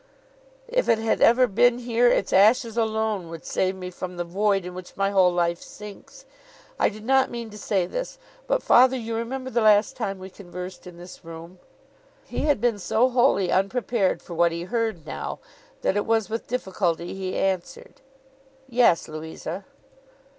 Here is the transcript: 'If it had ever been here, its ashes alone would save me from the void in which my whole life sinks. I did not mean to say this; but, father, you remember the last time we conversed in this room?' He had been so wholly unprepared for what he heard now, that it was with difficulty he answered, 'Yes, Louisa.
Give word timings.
'If 0.67 0.89
it 0.89 0.97
had 0.97 1.21
ever 1.21 1.45
been 1.45 1.77
here, 1.77 2.07
its 2.07 2.33
ashes 2.33 2.75
alone 2.75 3.29
would 3.29 3.45
save 3.45 3.75
me 3.75 3.91
from 3.91 4.17
the 4.17 4.23
void 4.23 4.65
in 4.65 4.73
which 4.73 4.97
my 4.97 5.11
whole 5.11 5.31
life 5.31 5.61
sinks. 5.61 6.25
I 6.79 6.89
did 6.89 7.05
not 7.05 7.29
mean 7.29 7.51
to 7.51 7.57
say 7.59 7.85
this; 7.85 8.17
but, 8.47 8.63
father, 8.63 8.97
you 8.97 9.15
remember 9.15 9.51
the 9.51 9.61
last 9.61 9.95
time 9.95 10.17
we 10.17 10.31
conversed 10.31 10.87
in 10.87 10.97
this 10.97 11.23
room?' 11.23 11.59
He 12.25 12.39
had 12.39 12.59
been 12.59 12.79
so 12.79 13.09
wholly 13.09 13.51
unprepared 13.51 14.23
for 14.23 14.33
what 14.33 14.51
he 14.51 14.63
heard 14.63 15.05
now, 15.05 15.37
that 15.83 15.95
it 15.95 16.07
was 16.07 16.31
with 16.31 16.47
difficulty 16.47 17.13
he 17.13 17.35
answered, 17.37 18.01
'Yes, 18.67 19.07
Louisa. 19.07 19.65